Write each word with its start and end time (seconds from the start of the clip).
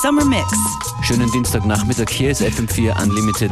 Summer 0.00 0.24
Mix. 0.24 0.44
Schönen 1.02 1.30
Dienstagnachmittag, 1.32 2.08
hier 2.10 2.30
ist 2.30 2.40
FM4 2.40 3.02
Unlimited, 3.02 3.50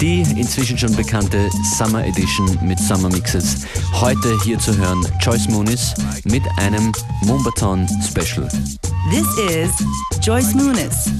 die 0.00 0.20
inzwischen 0.20 0.78
schon 0.78 0.94
bekannte 0.94 1.50
Summer 1.76 2.04
Edition 2.04 2.56
mit 2.62 2.78
Summer 2.78 3.08
Mixes. 3.08 3.66
Heute 3.94 4.38
hier 4.44 4.58
zu 4.60 4.76
hören 4.76 5.04
Joyce 5.20 5.48
Moonis 5.48 5.94
mit 6.24 6.42
einem 6.56 6.92
Mombaton 7.24 7.88
Special. 8.08 8.48
This 9.10 9.26
is 9.50 9.70
Joyce 10.24 10.54
Moonis. 10.54 11.10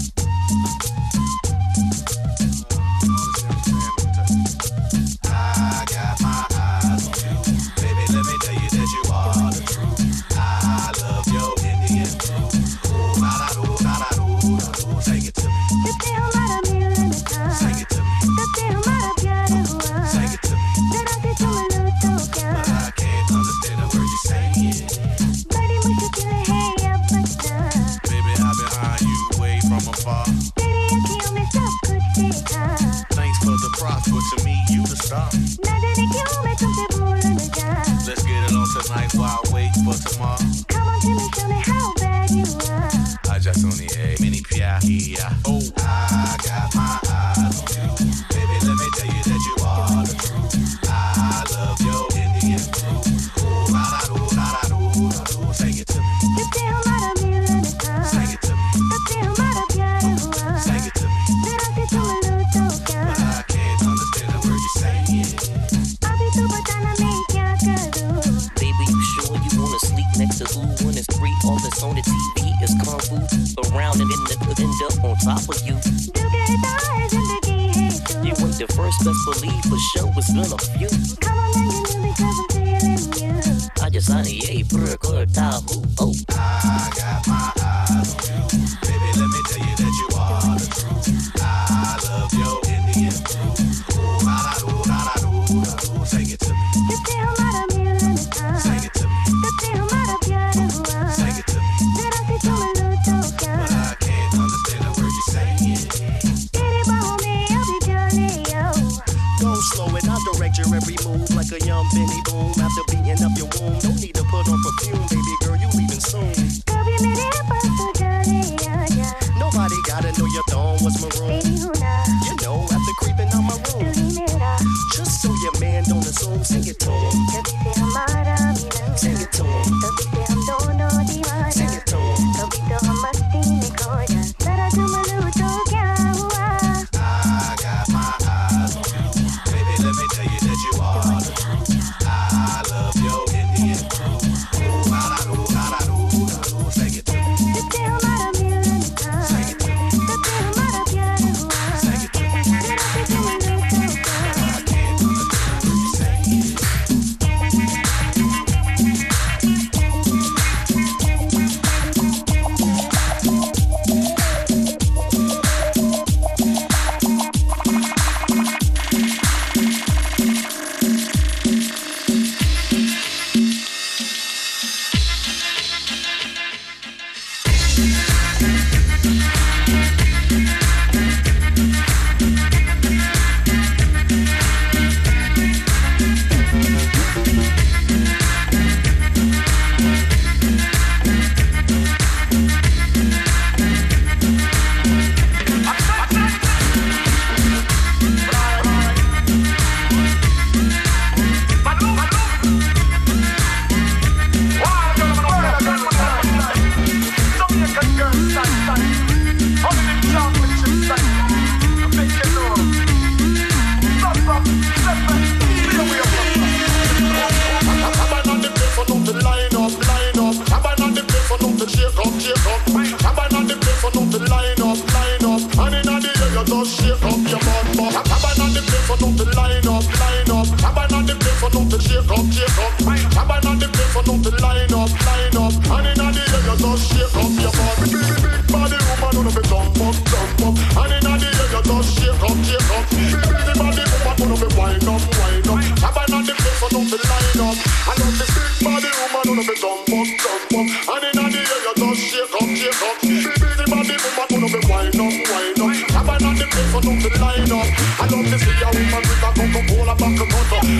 to 70.36 70.44
who 70.44 70.60
when 70.84 70.96
it's 70.96 71.08
free. 71.16 71.34
All 71.44 71.58
on 71.82 71.94
the 71.94 72.02
TV 72.02 72.52
is 72.62 72.74
kung 72.84 73.00
fu. 73.00 73.16
Around 73.70 74.00
and 74.00 74.10
end 74.12 74.28
end 74.60 74.74
up 74.84 75.04
on 75.04 75.16
top 75.24 75.48
of 75.48 75.58
you. 75.66 75.74
You 78.24 78.34
ain't 78.36 78.58
the 78.58 78.66
first, 78.76 78.98
best 79.04 79.20
believe 79.24 79.64
for 79.64 79.78
sure 79.92 80.12
it's 80.16 80.32
been 80.32 80.52
a 80.52 80.58
few. 80.76 80.90
Come 81.20 81.38
on, 81.38 81.52
you 81.54 81.84
I. 81.84 82.48
I 83.80 83.90
just 83.90 84.10
honey, 84.10 84.40
for 84.64 84.84
a 84.84 84.96
good 84.98 85.34
time. 85.34 85.62
Oh, 85.98 86.14
I 86.30 86.90
got 86.94 87.26
my 87.26 87.52
eyes 87.62 88.14
on 88.14 88.22
you. 88.36 88.66
Baby, 88.82 89.10
let 89.18 89.28
me 89.28 89.40
tell 89.48 89.66
you. 89.66 89.67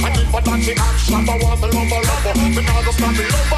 I 0.08 0.16
keep 0.16 0.32
a 0.32 0.40
dancing 0.40 0.78
action, 0.78 1.14
I 1.14 1.37
want 1.43 1.60
to 1.60 1.66
love 1.66 1.93
a 1.93 1.96
love. 2.00 2.56
Me 2.56 2.62
now 2.62 2.82
just 2.82 2.99
can't 2.99 3.19
love. 3.19 3.57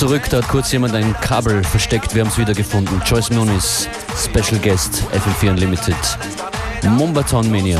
zurück, 0.00 0.30
da 0.30 0.38
hat 0.38 0.48
kurz 0.48 0.72
jemand 0.72 0.94
ein 0.94 1.14
Kabel 1.20 1.62
versteckt, 1.62 2.14
wir 2.14 2.22
haben 2.22 2.30
es 2.30 2.38
wiedergefunden. 2.38 3.02
Joyce 3.04 3.28
Nunes, 3.32 3.86
Special 4.16 4.58
Guest, 4.58 5.02
FM4 5.12 5.50
Unlimited. 5.50 5.94
Mombaton 6.84 7.50
Mania. 7.50 7.78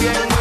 Digo. 0.00 0.31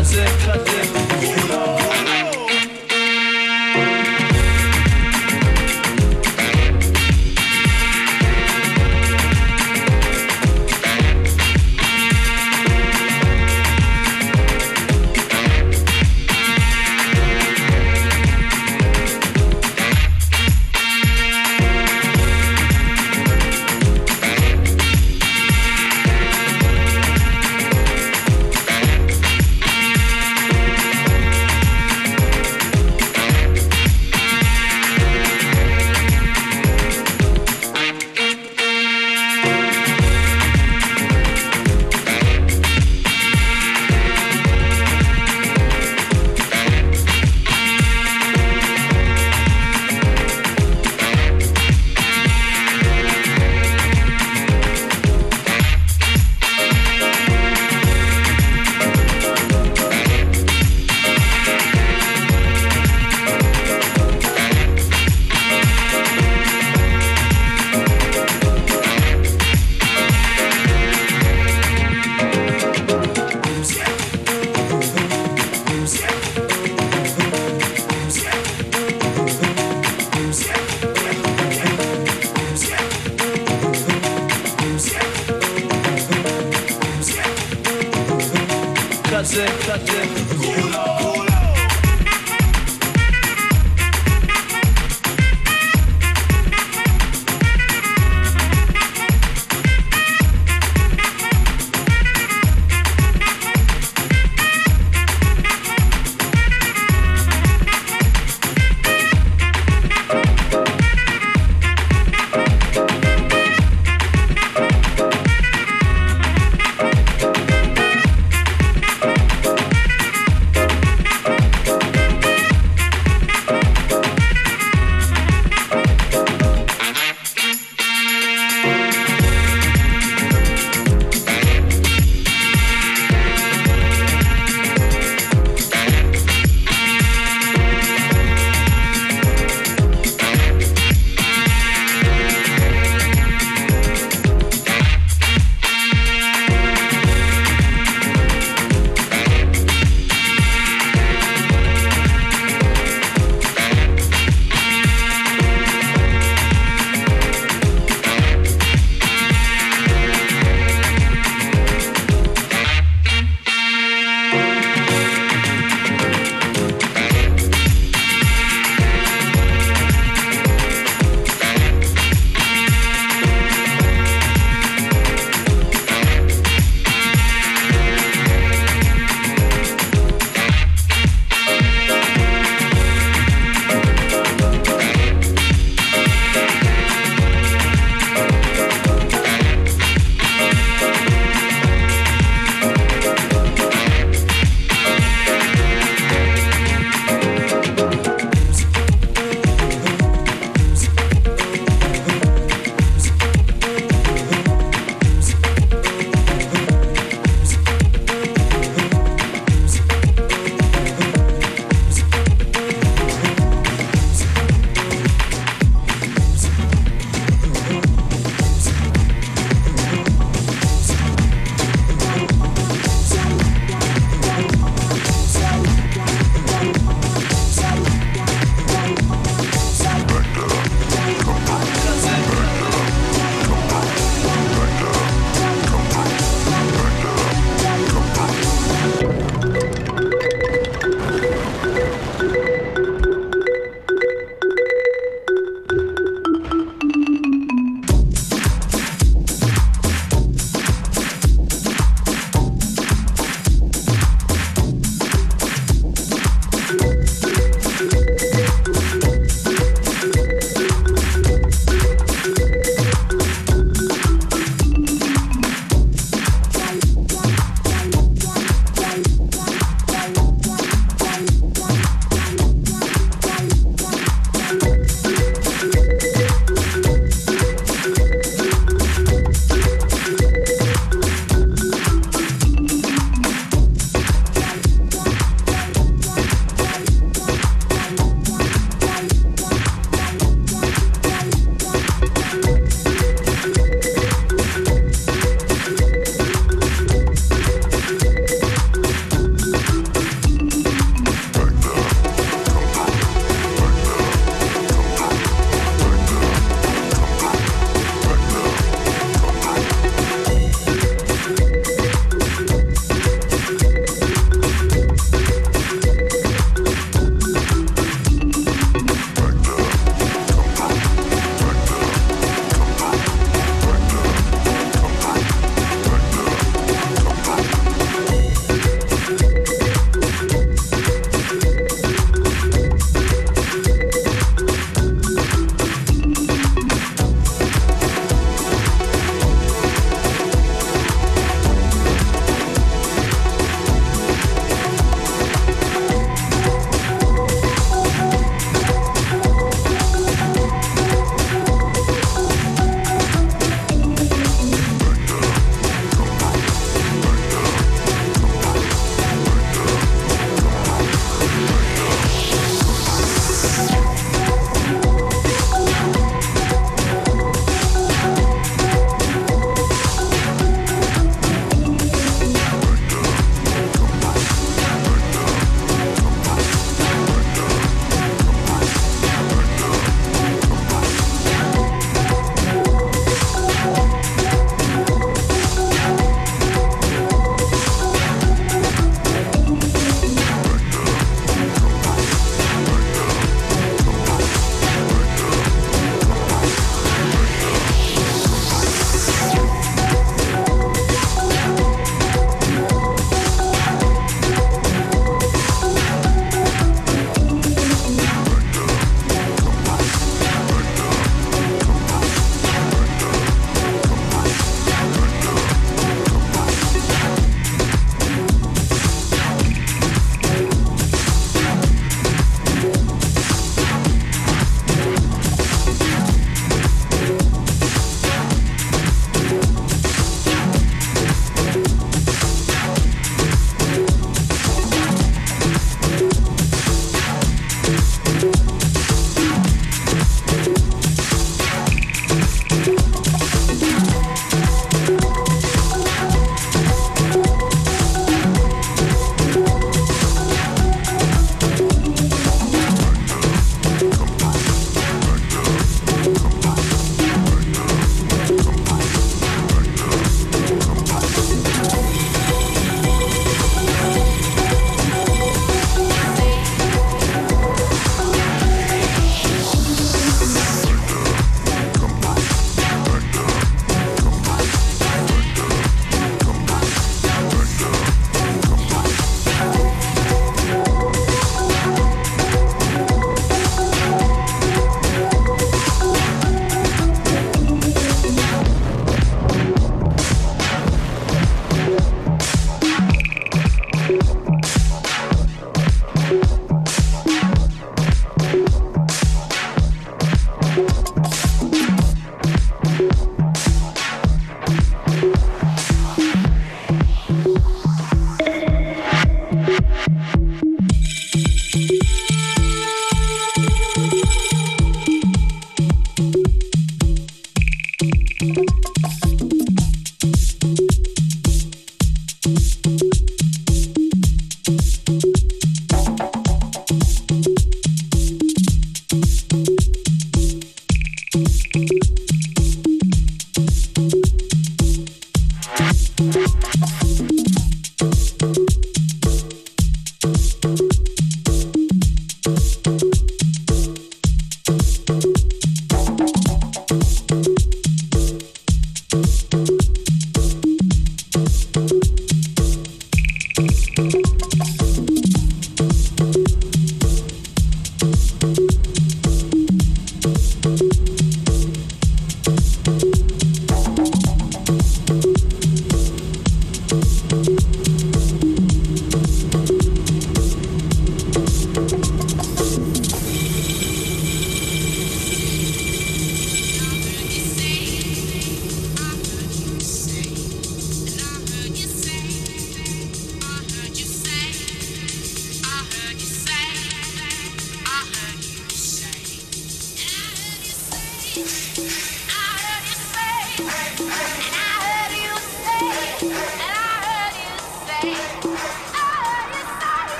prazer, 0.00 0.24
prazer. 0.46 0.99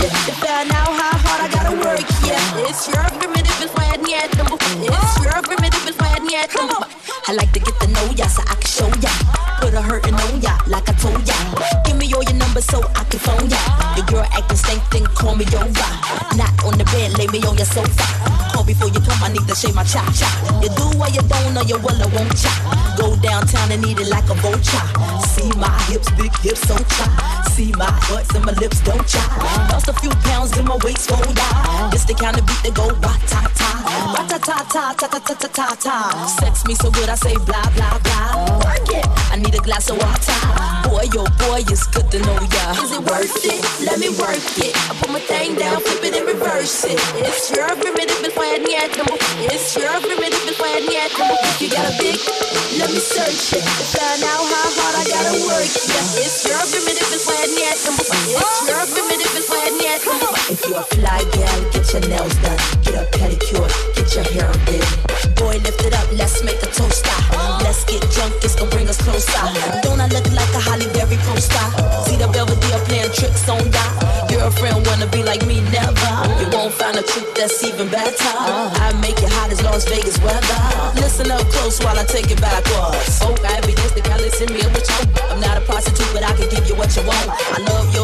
I 0.00 0.06
yeah. 2.24 2.68
It's 2.68 2.86
your. 2.88 3.02
It's 3.60 3.74
wet 3.74 4.00
I 7.26 7.32
like 7.34 7.52
to 7.52 7.58
get 7.58 7.80
to 7.80 7.86
know 7.88 8.10
ya 8.16 8.26
so 8.26 8.42
I 8.46 8.54
can 8.54 8.70
show 8.70 8.88
ya. 9.02 9.10
Put 9.60 9.74
a 9.74 9.82
hurtin' 9.82 10.14
on 10.14 10.40
ya 10.40 10.56
like 10.68 10.88
I 10.88 10.92
told 10.92 11.26
ya. 11.26 11.34
Give 11.84 11.96
me 11.96 12.12
all 12.14 12.22
your 12.22 12.34
number 12.34 12.60
so 12.60 12.80
I 12.94 13.04
can 13.10 13.18
phone 13.18 13.50
ya. 13.50 13.58
The 13.96 14.02
girl 14.06 14.24
then 14.98 15.04
call 15.14 15.36
me 15.36 15.44
over. 15.46 15.88
Not 16.36 16.52
on 16.64 16.78
the 16.78 16.84
bed, 16.84 17.18
lay 17.18 17.26
me 17.26 17.42
on 17.46 17.56
your 17.56 17.66
sofa. 17.66 18.17
I 19.28 19.30
need 19.30 19.46
to 19.46 19.54
shave 19.54 19.74
my 19.74 19.84
chop 19.84 20.08
chop. 20.16 20.32
You 20.64 20.70
do 20.72 20.88
what 20.96 21.12
you 21.12 21.20
don't, 21.28 21.52
or 21.52 21.64
you 21.68 21.76
will 21.84 22.00
or 22.00 22.08
won't 22.16 22.32
chop. 22.32 22.56
Go 22.96 23.14
downtown 23.20 23.70
and 23.70 23.84
eat 23.84 24.00
it 24.00 24.08
like 24.08 24.24
a 24.30 24.34
vulture. 24.40 24.86
See 25.36 25.52
my 25.60 25.68
hips, 25.84 26.08
big 26.16 26.32
hips, 26.40 26.64
so 26.64 26.74
chop. 26.96 27.44
See 27.52 27.70
my 27.76 27.92
butts 28.08 28.34
and 28.34 28.46
my 28.46 28.52
lips, 28.52 28.80
don't 28.80 29.06
chop. 29.06 29.28
Lost 29.68 29.88
a 29.88 29.92
few 30.00 30.08
pounds 30.24 30.56
in 30.56 30.64
my 30.64 30.78
waist, 30.82 31.10
fold 31.10 31.38
out. 31.38 31.92
Just 31.92 32.08
the 32.08 32.14
kind 32.14 32.38
of 32.38 32.46
beat 32.46 32.62
that 32.64 32.74
go 32.74 32.88
ta 32.88 33.20
ta, 33.28 33.70
ta 34.16 34.38
ta 34.38 34.64
ta 34.72 34.94
ta 34.96 35.08
ta 35.08 35.18
ta 35.18 35.34
ta 35.34 35.48
ta 35.52 35.76
ta. 35.76 36.26
Sex 36.40 36.64
me 36.64 36.74
so 36.76 36.90
good, 36.90 37.10
I 37.10 37.14
say 37.14 37.34
blah 37.44 37.68
blah 37.76 37.98
blah. 37.98 38.64
Work 38.64 38.88
it 38.96 39.07
need 39.38 39.54
a 39.54 39.62
glass 39.62 39.90
of 39.90 39.98
water. 39.98 40.34
Boy, 40.88 41.06
oh 41.14 41.28
boy, 41.46 41.62
it's 41.68 41.86
good 41.86 42.10
to 42.10 42.18
know 42.18 42.38
ya. 42.38 42.64
Is 42.82 42.92
it 42.96 43.02
worth 43.06 43.44
it? 43.44 43.60
Let 43.84 43.98
me 44.00 44.10
work 44.18 44.40
it. 44.58 44.72
I 44.90 44.92
put 44.98 45.10
my 45.10 45.20
thing 45.20 45.54
down, 45.54 45.80
flip 45.80 46.04
it 46.04 46.14
and 46.16 46.26
reverse 46.26 46.84
it. 46.84 46.98
It's 47.22 47.50
your 47.52 47.68
primitive, 47.76 48.18
it's 48.24 48.34
why 48.34 48.56
I 48.56 48.58
need 48.58 48.82
it. 48.82 48.96
It's 49.52 49.76
your 49.76 49.94
primitive, 50.00 50.42
it's 50.48 50.58
why 50.58 50.74
I 50.74 50.80
need 50.80 50.98
it. 50.98 51.12
You 51.60 51.68
got 51.70 51.86
a 51.86 51.94
big, 52.00 52.18
let 52.80 52.90
me 52.90 52.98
search 52.98 53.58
it. 53.58 53.64
Find 53.94 54.22
out 54.26 54.42
how 54.42 54.68
hard 54.74 54.94
I 54.96 55.04
gotta 55.06 55.34
work 55.46 55.70
it. 55.70 55.86
It's 56.18 56.42
your 56.48 56.58
primitive, 56.66 57.10
it's 57.12 57.26
why 57.28 57.38
I 57.38 57.46
need 57.52 57.68
it. 57.68 57.78
It's 57.78 58.64
your 58.66 58.82
primitive, 58.90 59.32
it's 59.38 59.48
why 59.50 59.60
I 59.60 59.70
need 59.76 59.92
it. 59.92 60.02
If 60.50 60.64
you're 60.66 60.80
a 60.80 60.88
fly 60.96 61.20
gal, 61.36 61.58
get 61.70 61.86
your 61.92 62.02
nails 62.08 62.34
done. 62.42 62.60
Get 62.82 62.96
a 62.96 63.04
pedicure, 63.12 63.68
get 63.94 64.08
your 64.16 64.26
hair 64.34 64.50
did. 64.66 64.82
Boy, 65.36 65.60
lift 65.62 65.84
it 65.84 65.94
up, 65.94 66.08
let's 66.16 66.42
make 66.42 66.62
a 66.62 66.70
toast 66.72 67.06
out 67.06 67.27
the 69.18 69.32
side. 69.32 69.82
Don't 69.82 70.00
I 70.00 70.06
look 70.06 70.26
like 70.30 70.52
a 70.54 70.60
Halle 70.62 70.86
Berry 70.94 71.18
pop 71.26 71.38
star? 71.38 71.68
See 72.06 72.16
the 72.16 72.28
Belvedere 72.30 72.78
playing 72.86 73.10
tricks 73.10 73.48
on 73.48 73.62
God. 73.70 73.92
Girlfriend 74.30 74.86
wanna 74.86 75.06
be 75.10 75.22
like 75.22 75.42
me, 75.46 75.60
never. 75.74 76.14
You 76.38 76.46
won't 76.54 76.72
find 76.72 76.96
a 76.96 77.02
trick 77.02 77.26
that's 77.34 77.62
even 77.64 77.88
better. 77.88 78.34
I 78.84 78.94
make 79.02 79.18
it 79.18 79.30
hot 79.34 79.50
as 79.50 79.62
Las 79.62 79.84
Vegas 79.90 80.18
weather. 80.22 80.60
Listen 81.02 81.30
up 81.30 81.42
close 81.50 81.82
while 81.82 81.98
I 81.98 82.04
take 82.04 82.30
it 82.30 82.40
backwards. 82.40 83.18
Oh, 83.22 83.34
I 83.42 83.60
be 83.66 83.74
just 83.74 83.94
the 83.94 84.02
guy, 84.02 84.18
listen 84.18 84.52
me 84.54 84.60
a 84.62 84.70
you. 84.70 85.02
I'm 85.30 85.40
not 85.40 85.56
a 85.58 85.62
prostitute, 85.66 86.10
but 86.14 86.22
I 86.22 86.32
can 86.38 86.48
give 86.48 86.68
you 86.68 86.76
what 86.76 86.94
you 86.94 87.02
want. 87.02 87.26
I 87.26 87.58
love 87.66 87.88
you 87.94 87.97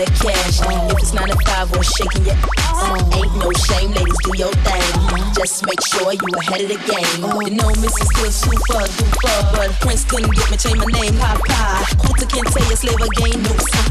that 0.00 0.12
cash. 0.16 0.60
If 0.64 0.98
it's 0.98 1.12
nine 1.12 1.28
to 1.28 1.36
five, 1.44 1.68
we're 1.76 1.84
shaking 1.84 2.24
it. 2.24 2.38
ass. 2.56 2.80
Ain't 3.12 3.34
no 3.36 3.52
shame, 3.52 3.92
ladies, 3.92 4.18
do 4.24 4.32
your 4.32 4.52
thing. 4.64 4.88
Just 5.36 5.66
make 5.66 5.80
sure 5.84 6.12
you 6.12 6.28
ahead 6.40 6.64
of 6.64 6.68
the 6.72 6.80
game. 6.88 7.20
You 7.20 7.52
know, 7.60 7.68
Missy 7.76 8.04
still 8.08 8.32
super 8.32 8.84
duper, 8.96 9.36
but 9.52 9.70
Prince 9.84 10.04
couldn't 10.08 10.32
get 10.32 10.50
me 10.50 10.56
change 10.56 10.80
my 10.80 10.88
name, 10.88 11.16
high 11.20 11.36
pie. 11.44 11.84
Hooter 12.00 12.26
can't 12.26 12.48
tell 12.48 12.64
you 12.64 12.76
slave 12.76 12.96
again, 12.96 13.42
no 13.44 13.52
sign 13.60 13.90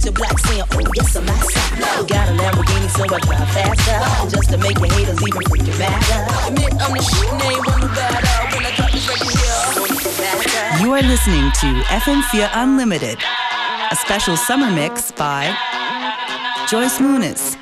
to 0.00 0.12
black 0.12 0.38
saying, 0.38 0.64
oh, 0.64 0.80
yes, 0.96 1.14
I'm 1.16 1.28
outside. 1.28 1.76
No. 1.76 2.06
Got 2.08 2.28
a 2.28 2.32
Lamborghini, 2.32 2.88
so 2.88 3.04
I 3.04 3.20
drive 3.20 3.52
faster. 3.52 4.00
Whoa. 4.00 4.30
Just 4.30 4.48
to 4.48 4.56
make 4.56 4.78
your 4.78 4.88
haters 4.88 5.20
even 5.20 5.44
freaking 5.44 5.76
madder. 5.76 6.24
Admit 6.48 6.72
I'm 6.80 6.96
the 6.96 7.02
shit 7.04 7.28
name, 7.36 7.60
one 7.68 7.84
better. 7.92 8.24
When 8.56 8.64
I 8.64 8.72
drop 8.76 8.90
this 8.92 9.04
record 9.04 9.28
here, 9.28 10.80
You 10.80 10.94
are 10.94 11.02
listening 11.02 11.52
to 11.60 11.84
FM4 11.92 12.48
Unlimited 12.54 13.18
special 14.00 14.36
summer 14.36 14.70
mix 14.70 15.12
by 15.12 15.54
Joyce 16.68 16.98
Muniz. 17.00 17.59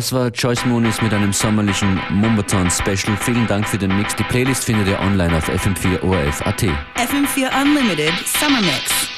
Das 0.00 0.14
war 0.14 0.28
Joyce 0.28 0.64
Moonis 0.64 1.02
mit 1.02 1.12
einem 1.12 1.30
sommerlichen 1.30 2.00
Mumbaton 2.08 2.70
Special. 2.70 3.14
Vielen 3.18 3.46
Dank 3.46 3.68
für 3.68 3.76
den 3.76 3.94
Mix. 3.98 4.16
Die 4.16 4.22
Playlist 4.22 4.64
findet 4.64 4.88
ihr 4.88 4.98
online 4.98 5.36
auf 5.36 5.46
FM4 5.46 6.02
ORF.at. 6.02 6.62
FM4 6.62 7.62
Unlimited 7.62 8.14
Summer 8.26 8.62
Mix. 8.62 9.10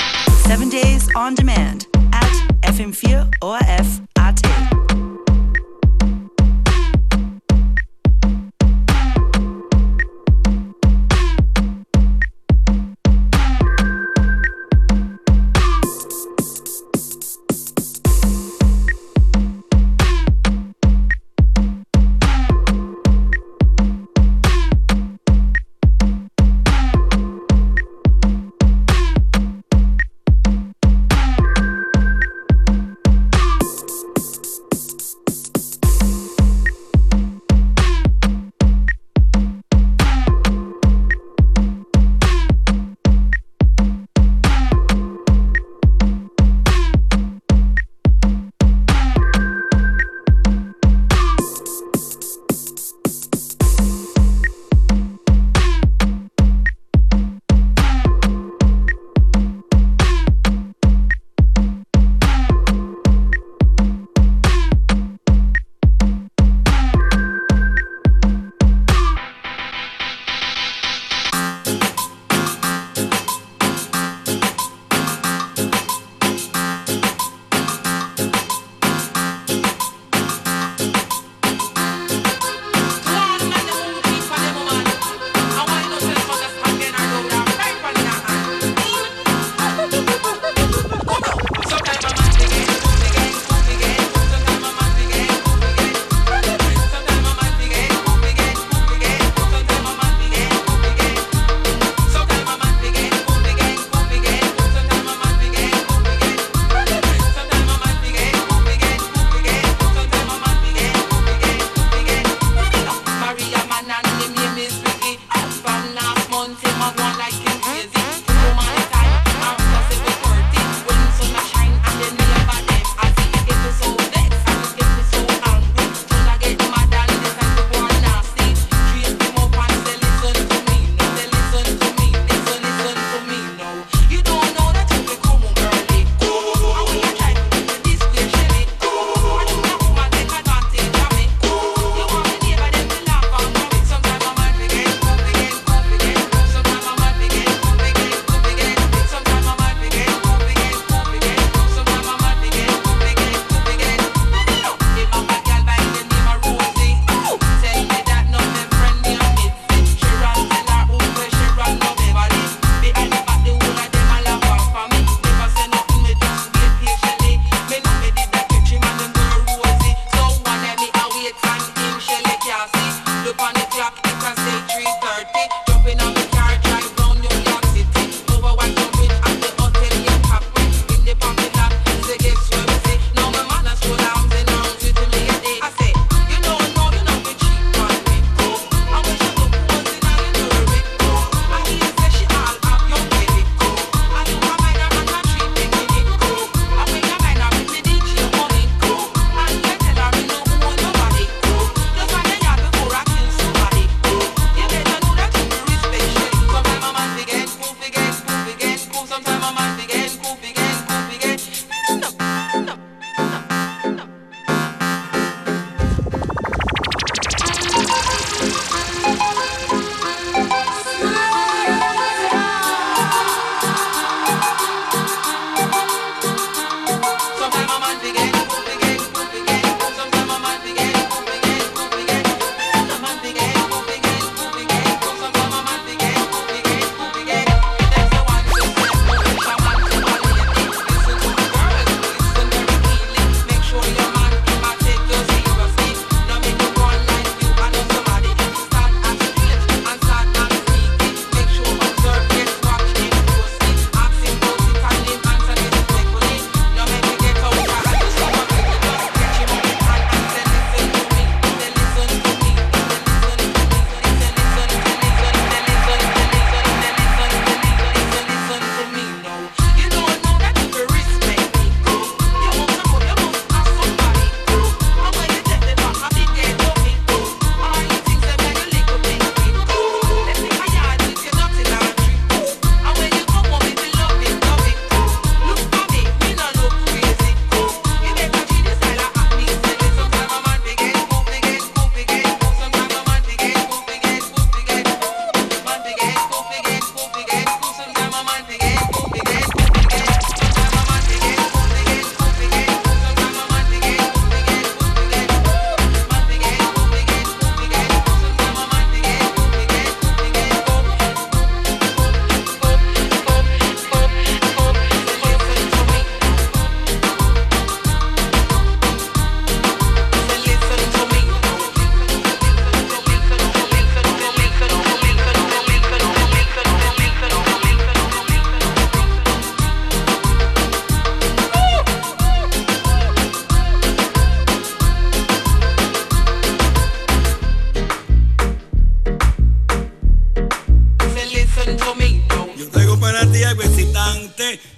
Seven 0.44 0.68
days 0.68 1.06
on 1.14 1.36
demand 1.36 1.86
at 2.10 2.74
FM4 2.74 3.30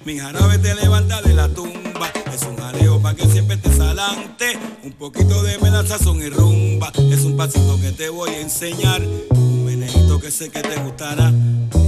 Mi 0.04 0.18
jarabe 0.18 0.58
te 0.58 0.74
levanta 0.74 1.22
de 1.22 1.32
la 1.32 1.48
tumba. 1.48 2.12
Es 2.34 2.42
un 2.42 2.56
jaleo 2.56 3.00
para 3.00 3.14
que 3.16 3.26
siempre 3.26 3.56
te 3.56 3.74
salante. 3.74 4.58
Un 4.82 4.92
poquito 4.92 5.42
de 5.42 5.58
son 6.02 6.20
y 6.20 6.28
rumba. 6.28 6.92
Es 7.10 7.22
un 7.22 7.38
pasito 7.38 7.80
que 7.80 7.90
te 7.92 8.10
voy 8.10 8.30
a 8.30 8.40
enseñar. 8.40 9.00
Un 9.30 9.64
menejito 9.64 10.20
que 10.20 10.30
sé 10.30 10.50
que 10.50 10.60
te 10.60 10.76
gustará. 10.82 11.32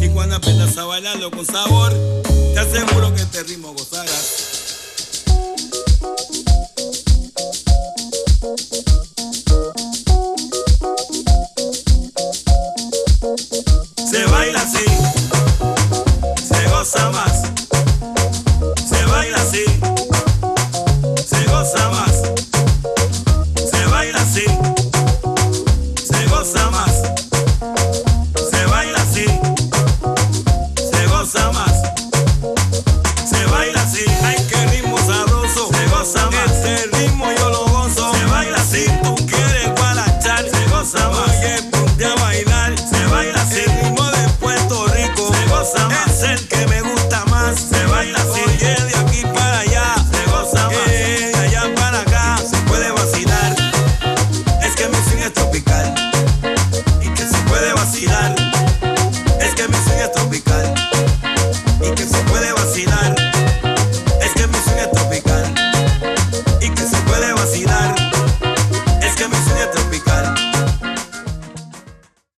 Y 0.01 0.09
cuando 0.09 0.37
aprendas 0.37 0.79
a 0.79 0.85
bailarlo 0.85 1.31
con 1.31 1.45
sabor, 1.45 1.93
te 2.55 2.59
aseguro 2.59 3.14
que 3.14 3.21
este 3.21 3.43
ritmo 3.43 3.75
gozarás. 3.75 4.56